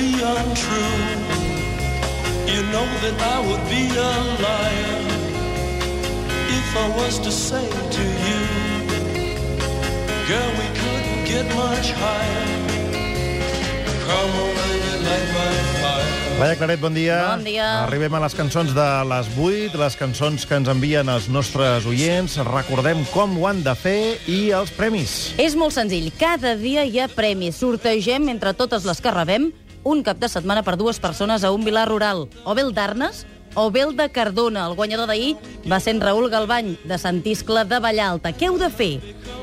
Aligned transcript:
be 0.00 0.24
untrue. 0.24 0.96
You 2.48 2.62
know 2.72 2.88
that 3.04 3.16
I 3.20 3.38
would 3.46 3.64
be 3.68 3.84
a 3.92 4.12
liar 4.44 4.96
if 6.58 6.68
I 6.84 6.86
was 7.00 7.18
to 7.26 7.30
say 7.30 7.66
to 7.96 8.04
you, 8.24 8.40
girl, 10.30 10.50
we 10.60 10.68
couldn't 10.80 11.22
get 11.28 11.46
much 11.54 11.92
higher. 11.92 12.48
Come 14.08 14.32
on, 14.44 14.52
baby, 14.56 14.92
light 15.04 15.28
my 15.36 15.52
fire. 15.82 16.08
Laia 16.40 16.56
Claret, 16.56 16.80
bon 16.80 16.94
dia. 16.96 17.36
Bon 17.36 17.44
dia. 17.44 17.68
Arribem 17.84 18.14
a 18.16 18.24
les 18.24 18.34
cançons 18.34 18.72
de 18.72 18.88
les 19.12 19.32
8, 19.36 19.76
les 19.84 19.96
cançons 20.00 20.46
que 20.48 20.56
ens 20.56 20.70
envien 20.72 21.12
els 21.12 21.28
nostres 21.28 21.84
oients. 21.84 22.38
Recordem 22.48 23.04
com 23.12 23.36
ho 23.36 23.48
han 23.50 23.60
de 23.66 23.76
fer 23.76 24.16
i 24.24 24.46
els 24.56 24.72
premis. 24.72 25.34
És 25.36 25.58
molt 25.60 25.76
senzill. 25.76 26.08
Cada 26.18 26.56
dia 26.56 26.88
hi 26.88 27.02
ha 27.02 27.10
premis. 27.12 27.60
Sortegem 27.60 28.32
entre 28.32 28.56
totes 28.56 28.88
les 28.88 29.04
que 29.04 29.12
rebem 29.12 29.50
un 29.84 30.02
cap 30.02 30.18
de 30.18 30.28
setmana 30.28 30.62
per 30.62 30.76
dues 30.76 31.00
persones 31.00 31.44
a 31.44 31.52
un 31.52 31.64
vilar 31.64 31.88
rural. 31.88 32.28
O 32.44 32.54
bé 32.54 32.62
el 32.62 32.74
d'Arnes 32.74 33.26
o 33.54 33.70
bé 33.70 33.82
el 33.82 33.96
de 33.96 34.08
Cardona. 34.10 34.66
El 34.66 34.76
guanyador 34.78 35.08
d'ahir 35.10 35.36
va 35.70 35.80
ser 35.80 35.96
en 35.96 36.00
Raül 36.00 36.30
Galbany, 36.30 36.76
de 36.84 36.98
Sant 36.98 37.22
Iscle 37.26 37.64
de 37.64 37.80
Vallalta. 37.82 38.32
Què 38.32 38.50
heu 38.50 38.58
de 38.60 38.70
fer? 38.70 39.00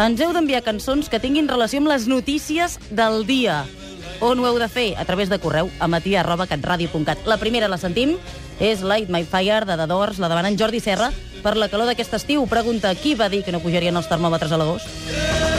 Ens 0.00 0.20
heu 0.20 0.32
d'enviar 0.32 0.64
cançons 0.64 1.10
que 1.12 1.20
tinguin 1.20 1.48
relació 1.48 1.82
amb 1.82 1.92
les 1.92 2.08
notícies 2.08 2.78
del 2.90 3.26
dia. 3.28 3.64
On 4.20 4.38
ho 4.38 4.46
heu 4.46 4.58
de 4.60 4.68
fer? 4.68 4.94
A 5.00 5.04
través 5.08 5.28
de 5.28 5.38
correu 5.40 5.70
a 5.80 5.88
matia.catradio.cat. 5.88 7.26
La 7.26 7.40
primera 7.40 7.68
la 7.68 7.80
sentim, 7.80 8.16
és 8.60 8.84
Light 8.84 9.08
My 9.08 9.24
Fire, 9.24 9.64
de 9.64 9.76
The 9.76 9.88
Doors, 9.88 10.20
la 10.20 10.28
demana 10.28 10.48
en 10.48 10.58
Jordi 10.60 10.80
Serra, 10.80 11.10
per 11.42 11.56
la 11.56 11.70
calor 11.72 11.88
d'aquest 11.88 12.20
estiu. 12.20 12.44
Pregunta, 12.48 12.94
qui 12.94 13.14
va 13.16 13.30
dir 13.32 13.44
que 13.44 13.52
no 13.52 13.64
pujarien 13.64 13.96
els 13.96 14.08
termòmetres 14.12 14.52
a 14.52 14.60
l'agost? 14.60 15.49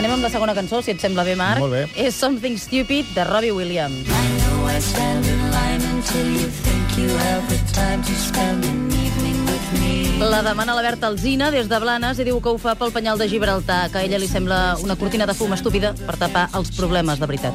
Anem 0.00 0.14
amb 0.14 0.24
la 0.24 0.30
segona 0.32 0.54
cançó, 0.56 0.78
si 0.80 0.94
et 0.94 1.02
sembla 1.02 1.26
bé, 1.28 1.34
Marc. 1.36 1.60
Molt 1.60 1.74
bé. 1.74 1.80
És 2.00 2.14
Something 2.16 2.56
Stupid, 2.56 3.10
de 3.12 3.24
Robbie 3.28 3.52
Williams. 3.52 4.06
I 4.08 4.28
know 4.38 4.64
I 4.64 4.78
stand 4.80 5.26
in 5.28 5.42
line 5.52 5.82
until 5.92 6.30
you 6.40 6.46
think 6.64 6.96
you 6.96 7.10
have 7.28 7.44
the 7.52 7.58
time 7.74 8.00
to 8.08 8.14
spend 8.16 8.64
an 8.64 8.88
evening 8.96 9.36
with 9.44 9.66
me. 9.76 10.16
La 10.24 10.40
demana 10.40 10.72
la 10.72 10.80
Berta 10.80 11.10
Alzina 11.12 11.50
des 11.52 11.68
de 11.68 11.80
Blanes 11.84 12.16
i 12.16 12.24
diu 12.24 12.40
que 12.40 12.48
ho 12.48 12.56
fa 12.56 12.78
pel 12.80 12.94
penyal 12.96 13.20
de 13.20 13.28
Gibraltar, 13.28 13.90
que 13.92 14.00
a 14.00 14.06
ella 14.08 14.16
li 14.16 14.28
sembla 14.30 14.78
una 14.80 14.96
cortina 14.96 15.28
de 15.28 15.36
fum 15.36 15.52
estúpida 15.52 15.92
per 16.06 16.16
tapar 16.16 16.48
els 16.56 16.72
problemes 16.78 17.20
de 17.20 17.28
veritat. 17.28 17.52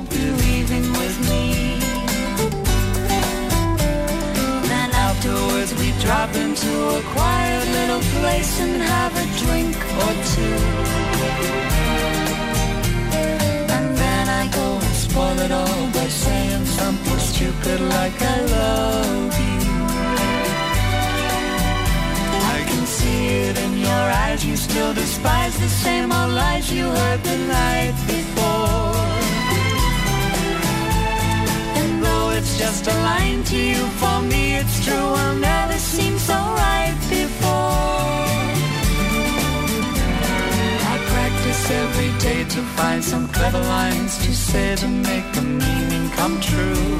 We 5.81 5.91
drop 5.99 6.35
into 6.35 6.71
a 6.93 7.01
quiet 7.15 7.65
little 7.73 8.03
place 8.21 8.61
and 8.61 8.81
have 8.83 9.13
a 9.17 9.25
drink 9.41 9.75
or 9.97 10.13
two. 10.35 10.95
Stupid 17.35 17.81
like 17.95 18.17
I 18.21 18.37
love 18.57 19.33
you. 19.47 19.71
I 22.55 22.59
can 22.69 22.85
see 22.97 23.21
it 23.47 23.57
in 23.65 23.73
your 23.87 24.05
eyes. 24.23 24.45
You 24.45 24.55
still 24.55 24.93
despise 24.93 25.55
the 25.59 25.67
same 25.67 26.11
old 26.13 26.31
lies 26.31 26.71
you 26.71 26.85
heard 26.99 27.21
the 27.31 27.37
night 27.59 27.95
before. 28.13 28.95
And 31.79 31.91
though 32.03 32.29
it's 32.37 32.57
just 32.57 32.87
a 32.87 32.95
line 33.09 33.43
to 33.51 33.57
you, 33.71 33.83
for 34.01 34.17
me 34.31 34.43
it's 34.59 34.77
true. 34.85 35.09
I'll 35.23 35.39
never 35.51 35.77
seem 35.93 36.17
so 36.29 36.37
right 36.63 36.97
before. 37.17 38.23
I 40.93 40.95
practice 41.13 41.63
every 41.83 42.11
day 42.27 42.41
to 42.55 42.61
find 42.77 43.03
some 43.03 43.27
clever 43.27 43.63
lines 43.75 44.13
to 44.25 44.31
say 44.33 44.75
to 44.77 44.87
make 44.87 45.27
the 45.33 45.41
meaning 45.41 45.94
come 46.15 46.39
true. 46.39 46.97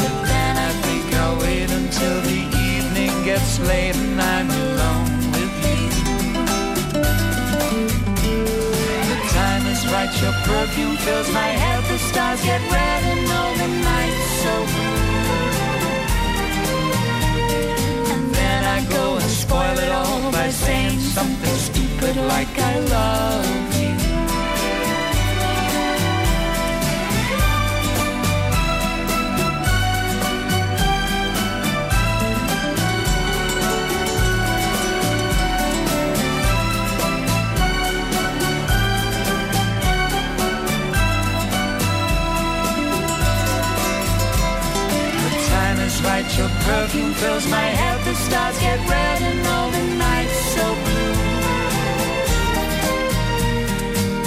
But 0.00 0.14
then 0.30 0.54
I 0.68 0.70
think 0.84 1.04
I'll 1.22 1.38
wait 1.40 1.70
until 1.70 2.16
the 2.30 2.40
evening 2.70 3.12
gets 3.24 3.58
late 3.70 3.96
and 3.96 4.20
I'm 4.20 4.50
alone 4.64 5.12
with 5.34 5.54
you. 5.68 5.88
The 9.10 9.18
time 9.38 9.64
is 9.74 9.82
right, 9.94 10.12
your 10.22 10.36
perfume 10.48 10.96
fills 11.04 11.30
my 11.32 11.50
head, 11.62 11.80
the 11.92 11.98
stars 12.10 12.40
get 12.42 12.62
red 12.76 13.02
and 13.12 13.24
all 13.38 13.54
the 13.62 13.70
nights 13.90 14.26
so 14.44 14.54
blue. 14.72 14.98
And 18.12 18.24
then 18.38 18.62
I 18.76 18.78
go 18.96 19.04
and 19.20 19.30
spoil 19.44 19.76
it 19.78 19.92
all 20.00 20.32
by 20.32 20.50
saying 20.50 20.98
something 21.00 21.56
stupid 21.68 22.16
like 22.32 22.52
I 22.58 22.74
love 22.96 23.47
perfume 46.88 47.12
fills 47.14 47.46
my 47.48 47.68
head, 47.80 48.00
the 48.04 48.14
stars 48.14 48.58
get 48.60 48.78
red 48.88 49.20
and 49.20 49.46
all 49.46 49.70
the 49.70 49.84
nights 49.98 50.38
so 50.56 50.64
blue. 50.84 51.14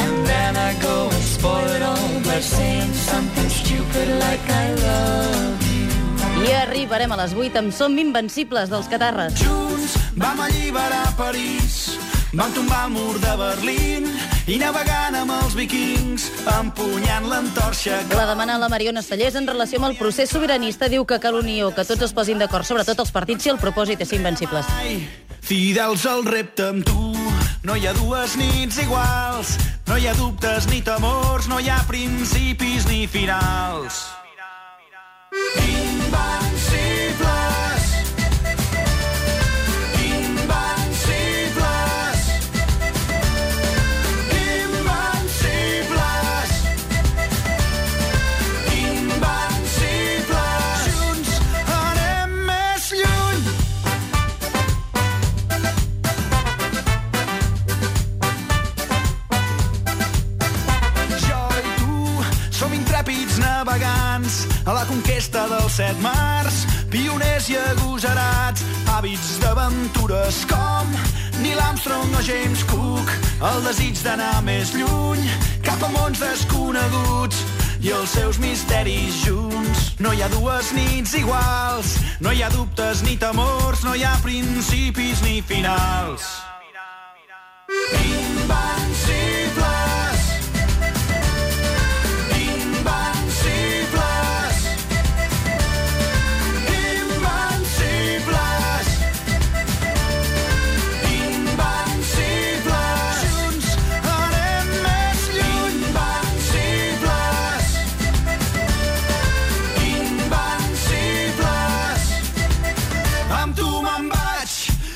And 0.03 0.27
then 0.27 0.55
I 0.55 0.73
go 0.81 1.09
and 1.09 1.23
spoil 1.23 1.65
it 1.77 1.81
all 1.81 2.19
by 2.21 2.39
saying 2.39 2.93
something 2.93 3.49
stupid 3.49 4.07
like 4.19 4.45
I 4.49 4.75
love 4.75 5.61
you. 5.73 5.89
I 6.45 6.53
arribarem 6.65 7.11
a 7.11 7.17
les 7.23 7.33
8 7.33 7.57
amb 7.57 7.73
Som 7.73 7.97
Invencibles 7.97 8.69
dels 8.69 8.87
Catarres. 8.87 9.33
Junts 9.41 9.97
vam 10.15 10.39
alliberar 10.45 11.15
París, 11.17 11.97
vam 12.33 12.51
tombar 12.53 12.85
el 12.85 12.93
mur 12.93 13.19
de 13.19 13.31
Berlín 13.35 14.07
i 14.47 14.57
navegant 14.59 15.15
amb 15.19 15.33
els 15.35 15.55
vikings, 15.55 16.29
empunyant 16.53 17.27
l'entorxa. 17.29 18.01
La 18.15 18.25
demana 18.29 18.57
la 18.61 18.69
Mariona 18.71 19.03
Estallés 19.03 19.35
en 19.35 19.47
relació 19.49 19.81
amb 19.81 19.91
el 19.91 19.97
procés 19.99 20.31
sobiranista 20.31 20.89
diu 20.91 21.05
que 21.05 21.19
cal 21.19 21.35
unió, 21.39 21.71
que 21.75 21.85
tots 21.87 22.07
es 22.07 22.15
posin 22.15 22.39
d'acord, 22.41 22.67
sobretot 22.67 23.03
els 23.03 23.11
partits, 23.11 23.43
si 23.43 23.53
el 23.53 23.59
propòsit 23.61 24.01
és 24.05 24.15
invencibles. 24.17 24.69
Ai, 24.79 25.01
fidels 25.41 26.05
al 26.07 26.23
repte 26.25 26.69
amb 26.71 26.87
tu, 26.87 27.11
no 27.67 27.75
hi 27.75 27.87
ha 27.87 27.93
dues 27.99 28.37
nits 28.39 28.79
iguals, 28.83 29.57
no 29.87 29.99
hi 29.99 30.07
ha 30.07 30.15
dubtes 30.15 30.69
ni 30.71 30.81
temors, 30.85 31.51
no 31.51 31.59
hi 31.59 31.69
ha 31.69 31.81
principis 31.87 32.87
ni 32.87 33.05
finals. 33.11 34.07
Invencibles. 35.59 36.50
Intrèpids 62.91 63.39
navegant 63.39 64.11
mans 64.21 64.47
a 64.65 64.73
la 64.73 64.83
conquesta 64.85 65.47
dels 65.47 65.73
set 65.79 65.97
mars. 66.01 66.65
Pioners 66.91 67.47
i 67.49 67.55
agosarats, 67.57 68.63
hàbits 68.91 69.39
d'aventures 69.39 70.43
com 70.49 70.91
Neil 71.41 71.59
Armstrong 71.59 72.11
o 72.17 72.21
James 72.21 72.63
Cook. 72.67 73.07
El 73.41 73.63
desig 73.65 73.95
d'anar 74.03 74.43
més 74.43 74.75
lluny, 74.75 75.23
cap 75.63 75.81
a 75.81 75.89
mons 75.95 76.19
desconeguts 76.19 77.41
i 77.81 77.95
els 77.95 78.11
seus 78.11 78.37
misteris 78.43 79.23
junts. 79.23 79.95
No 80.03 80.13
hi 80.13 80.21
ha 80.21 80.29
dues 80.35 80.73
nits 80.75 81.15
iguals, 81.17 81.97
no 82.19 82.35
hi 82.35 82.43
ha 82.43 82.51
dubtes 82.53 83.03
ni 83.07 83.17
temors, 83.17 83.85
no 83.87 83.95
hi 83.95 84.03
ha 84.05 84.15
principis 84.21 85.23
ni 85.25 85.41
finals. 85.41 86.50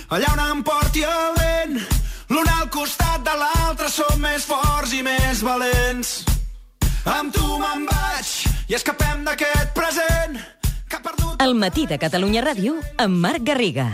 Allà 0.10 0.31
on 0.34 0.42
em 0.46 0.63
porti 0.66 1.04
el 1.07 1.38
vent. 1.40 1.80
L'un 2.30 2.50
al 2.50 2.69
costat 2.74 3.24
de 3.25 3.36
l'altre 3.40 3.90
som 3.90 4.22
més 4.22 4.46
forts 4.50 4.94
i 4.94 5.02
més 5.06 5.44
valents. 5.46 6.16
Amb 7.06 7.34
tu 7.34 7.46
me'n 7.62 7.86
vaig 7.90 8.31
i 8.69 8.78
escapem 8.78 9.24
d'aquest 9.28 9.75
present 9.78 10.40
que 10.90 11.02
perdut... 11.02 11.38
El 11.46 11.54
matí 11.60 11.86
de 11.90 12.00
Catalunya 12.02 12.42
Ràdio 12.46 12.80
amb 12.98 13.22
Marc 13.22 13.46
Garriga. 13.46 13.90